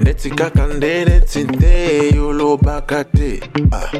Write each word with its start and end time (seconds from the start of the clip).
Neti 0.00 0.30
kakande 0.30 1.04
neti 1.04 1.44
te 1.44 2.10
yolo 2.16 2.56
bakate 2.56 3.42
ah. 3.72 3.90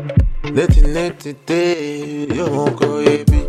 Neti 0.55 0.81
neti 0.81 1.35
te 1.45 2.27
yo 2.35 2.47
moko 2.47 3.03
ebi 3.03 3.45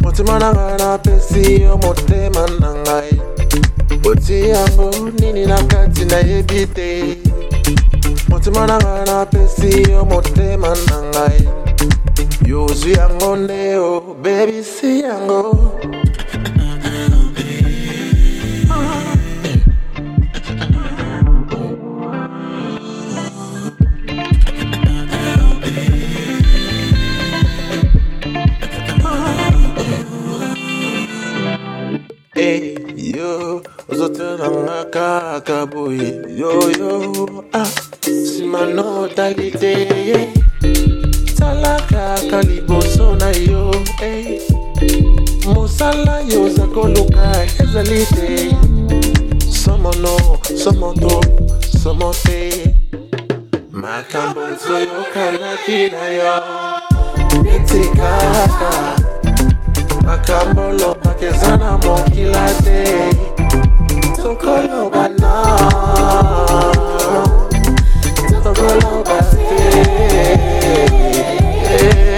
Motima 0.00 0.38
nanga 0.40 0.76
na 0.78 0.98
pesi 0.98 1.62
yo 1.62 1.76
motema 1.78 2.46
nangai 2.60 3.20
Oti 4.04 4.48
yango 4.48 4.90
nini 5.20 5.46
na 5.46 5.62
kati 5.62 6.04
na 6.04 6.16
yebi 6.16 6.66
te. 6.66 7.16
Motima 8.28 8.66
nanga 8.66 9.04
na 9.06 9.26
pesi 9.26 9.82
yo 9.90 10.04
motema 10.04 10.74
nangai 10.88 11.48
Yo 12.44 12.66
zwi 12.68 12.92
yango 12.92 13.36
nde 13.36 13.76
o 13.76 14.14
baby 14.22 14.64
si 14.64 15.00
yango 15.00 15.70
ozotelanga 33.92 34.84
kaka 34.90 35.66
boye. 35.66 36.22
Yo 36.36 36.70
yo 36.78 37.44
ah. 37.52 37.66
Simano 38.02 39.08
talite 39.14 39.88
yeah. 40.08 40.26
tala 41.38 41.76
kaka 41.90 42.42
liboso 42.42 43.16
na 43.16 43.30
yo 43.30 43.70
hey. 44.00 44.40
mosala 45.54 46.20
yo 46.28 46.44
oza 46.44 46.66
koluka 46.66 47.46
ezali 47.62 48.06
te. 48.14 48.56
Somono 49.50 50.38
somoto 50.56 51.20
somo 51.82 52.12
te. 52.24 52.74
Makambo 53.70 54.40
nzoyokanaki 54.48 55.90
na 55.90 56.06
yo. 56.08 56.34
Neti 57.42 57.88
kaka. 57.96 58.96
Makambo 60.04 60.72
lobaka 60.72 61.26
eza 61.26 61.56
na 61.56 61.78
mokila 61.78 62.46
te 62.64 63.39
tokoloba 64.30 65.08
na 65.20 65.34
tokoloba 68.44 69.18
te 69.32 69.60
neti 71.66 72.09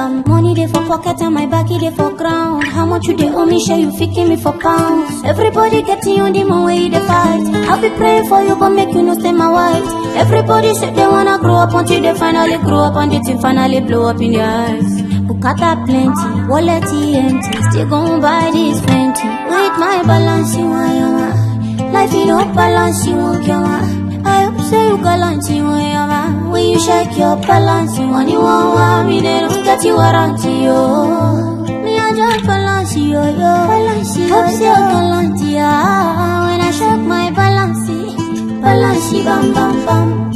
bam 0.00 0.22
money 0.26 0.54
dey 0.54 0.66
for 0.72 0.82
pocket 0.90 1.20
and 1.20 1.34
my 1.34 1.46
back 1.46 1.66
dey 1.68 1.90
for 1.98 2.10
ground. 2.20 2.64
How 2.74 2.86
much 2.86 3.06
you 3.08 3.14
dey 3.16 3.28
owe 3.40 3.44
me? 3.50 3.58
Share 3.64 3.78
you 3.84 3.90
ficking 3.98 4.28
me 4.30 4.36
for 4.44 4.52
pounds. 4.64 5.22
Everybody 5.32 5.82
getting 5.82 6.20
on 6.24 6.32
the 6.32 6.44
moon 6.50 6.64
way 6.68 6.88
they 6.88 7.00
fight. 7.10 7.44
I'll 7.70 7.80
be 7.82 7.90
praying 7.98 8.26
for 8.30 8.40
you, 8.42 8.54
but 8.56 8.70
make 8.70 8.92
you 8.94 9.02
no 9.02 9.14
stay 9.18 9.32
my 9.32 9.48
wife. 9.58 9.86
Everybody 10.22 10.72
say 10.80 10.90
they 10.94 11.06
wanna 11.14 11.38
grow 11.38 11.56
up 11.64 11.74
until 11.74 12.00
they 12.06 12.14
finally 12.14 12.56
grow 12.66 12.80
up 12.88 12.96
and 13.02 13.12
the 13.12 13.20
thing 13.26 13.38
finally 13.40 13.80
blow 13.80 14.08
up 14.08 14.20
in 14.22 14.32
their 14.32 14.48
eyes. 14.48 14.90
Bukata 15.28 15.70
plenty, 15.86 16.28
wallet 16.48 16.84
empty, 17.24 17.62
still 17.70 17.88
gon' 17.90 18.20
buy 18.20 18.50
this 18.52 18.80
plenty. 18.86 19.28
With 19.52 19.74
my 19.84 20.02
balance, 20.10 20.56
you 20.56 20.64
want 20.74 20.94
you 21.00 21.08
want. 21.16 21.92
Life 21.92 22.12
you 22.14 22.26
don't 22.26 22.54
balance, 22.54 23.06
you 23.06 23.16
want 23.16 23.44
you 23.46 23.60
want. 23.68 23.99
Say 24.70 24.86
you 24.86 24.98
gallant, 25.02 25.42
you 25.50 25.64
want 25.64 25.82
your 25.82 26.06
man. 26.06 26.50
When 26.50 26.64
you 26.68 26.78
shake 26.78 27.18
your 27.18 27.34
balance, 27.42 27.98
want 27.98 28.30
you 28.30 28.40
want 28.40 28.74
want 28.76 29.08
me, 29.08 29.20
they 29.20 29.40
don't 29.40 29.64
get 29.64 29.82
you 29.84 29.96
warranty, 29.96 30.52
yo. 30.62 31.74
Me 31.82 31.98
I 31.98 32.14
just 32.14 32.46
balance, 32.46 32.96
yo, 32.96 33.22
yo. 33.42 33.52
Balance, 33.72 34.16
yo, 34.16 34.28
hope 34.28 34.60
gallant, 34.60 35.40
yeah. 35.42 36.46
When 36.46 36.60
I 36.60 36.70
shake 36.70 37.04
my 37.04 37.30
balance, 37.32 37.90
balance, 38.62 39.12
bam, 39.24 39.52
bam, 39.54 39.86
bam. 39.86 40.29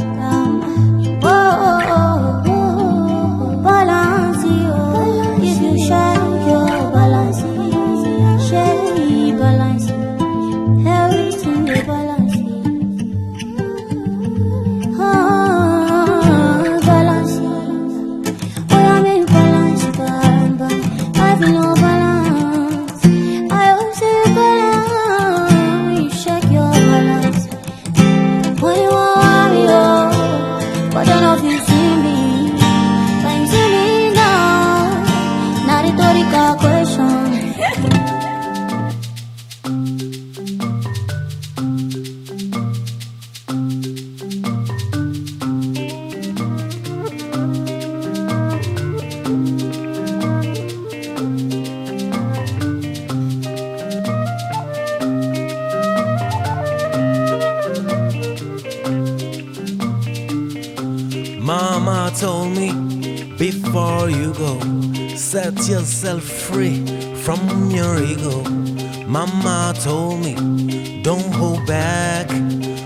Don't 71.05 71.31
hold 71.35 71.63
back. 71.67 72.27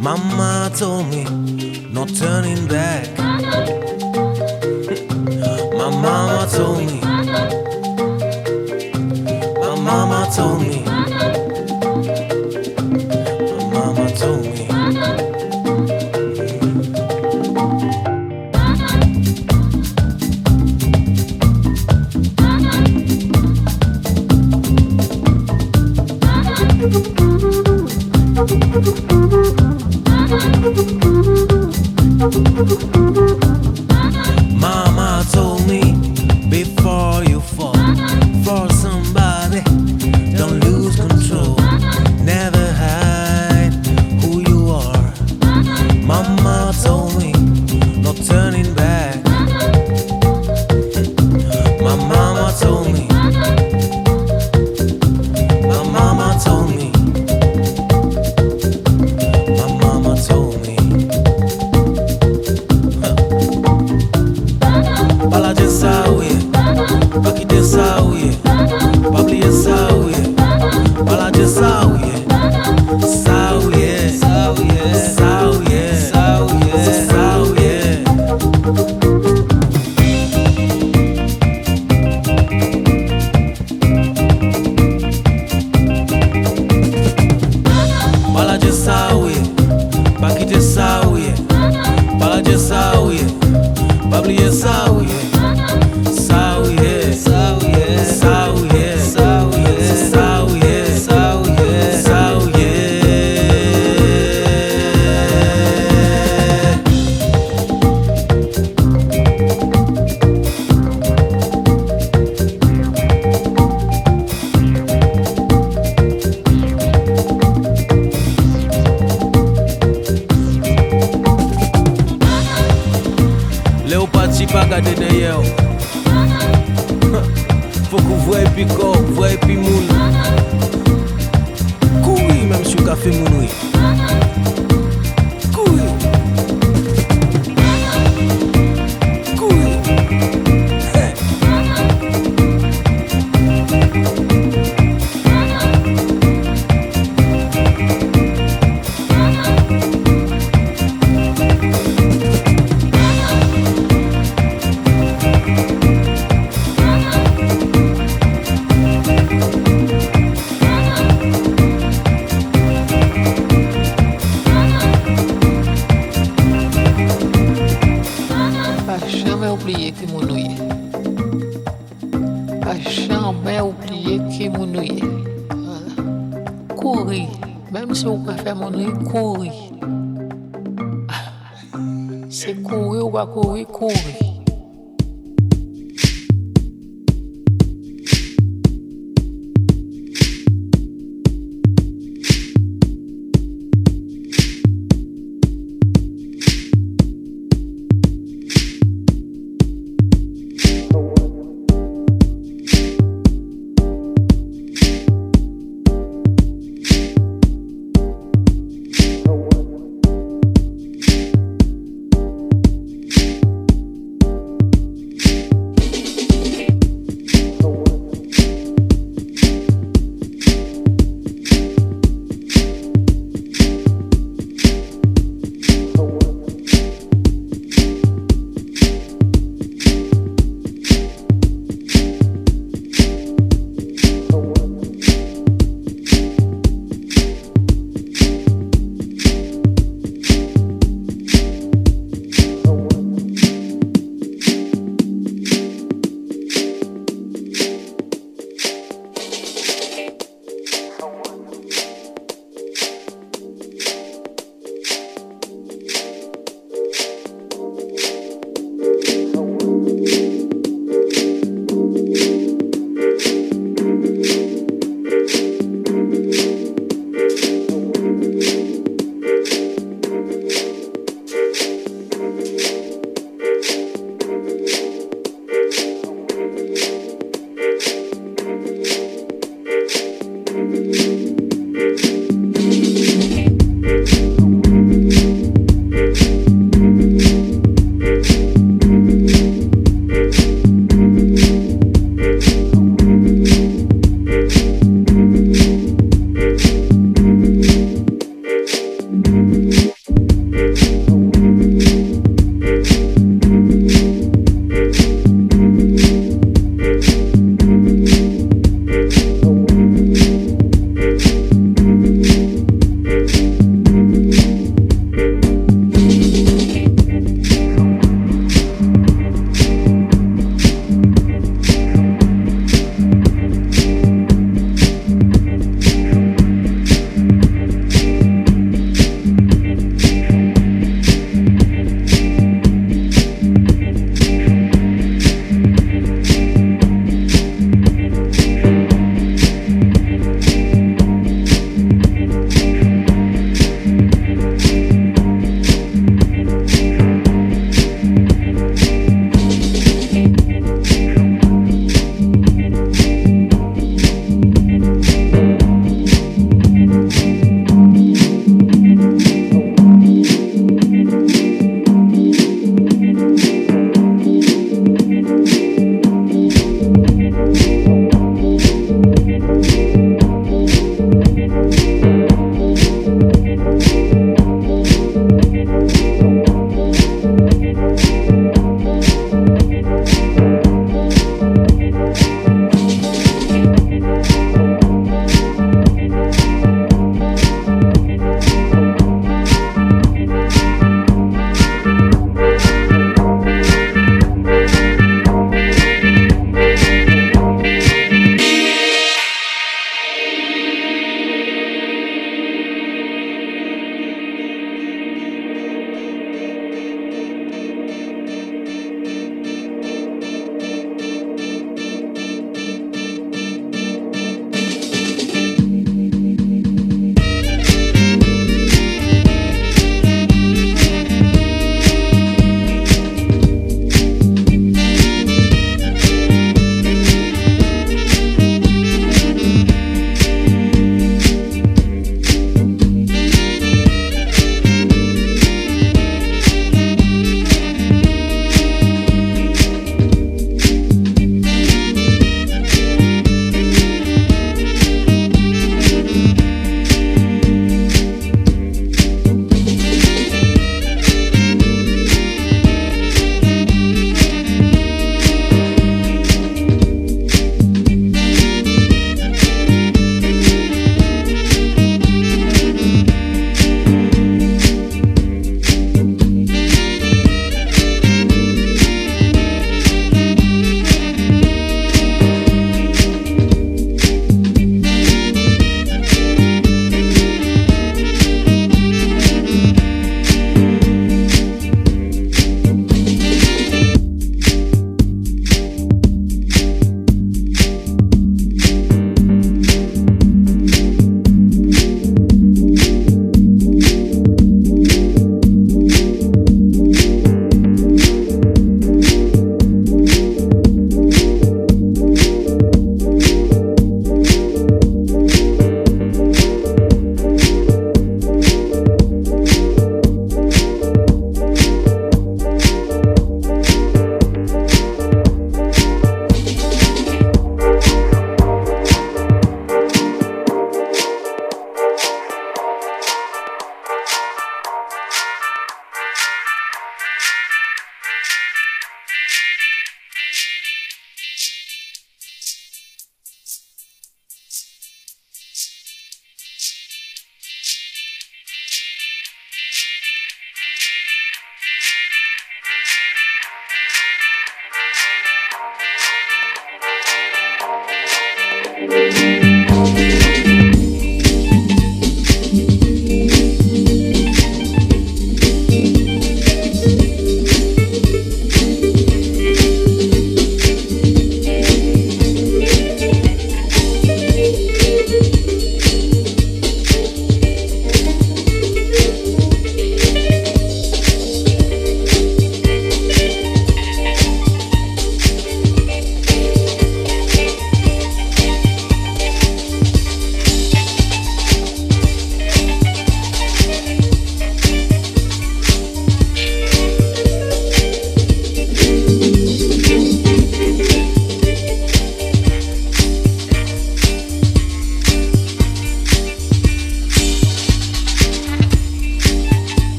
Mama 0.00 0.68
told 0.74 1.06
me, 1.10 1.22
no 1.92 2.04
turning 2.06 2.66
back. 2.66 3.06
My 5.78 5.90
mama 6.04 6.48
told 6.50 6.78
me, 6.78 7.00
my 9.60 9.74
mama 9.78 10.28
told 10.34 10.60
me, 10.60 10.82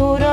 futuro. 0.00 0.29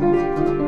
Thank 0.00 0.59